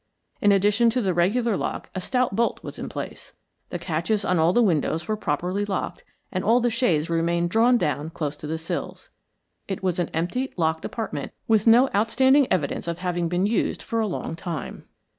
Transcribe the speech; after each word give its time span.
In 0.41 0.51
addition 0.51 0.89
to 0.89 0.99
the 1.01 1.13
regular 1.13 1.55
lock 1.55 1.91
a 1.93 2.01
stout 2.01 2.35
bolt 2.35 2.63
was 2.63 2.79
in 2.79 2.89
place. 2.89 3.33
The 3.69 3.77
catches 3.77 4.25
on 4.25 4.39
all 4.39 4.51
the 4.51 4.63
windows 4.63 5.07
were 5.07 5.15
properly 5.15 5.63
locked, 5.63 6.03
and 6.31 6.43
all 6.43 6.59
the 6.59 6.71
shades 6.71 7.07
remained 7.07 7.51
drawn 7.51 7.77
down 7.77 8.09
close 8.09 8.35
to 8.37 8.47
the 8.47 8.57
sills. 8.57 9.11
It 9.67 9.83
was 9.83 9.99
an 9.99 10.09
empty, 10.09 10.53
locked 10.57 10.85
apartment, 10.85 11.33
with 11.47 11.67
no 11.67 11.87
outstanding 11.93 12.47
evidence 12.51 12.87
of 12.87 12.97
having 12.97 13.27
been 13.29 13.45
used 13.45 13.83
for 13.83 13.99
a 13.99 14.07
long 14.07 14.33
time. 14.33 14.85